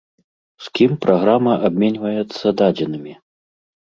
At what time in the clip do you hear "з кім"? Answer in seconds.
0.67-0.95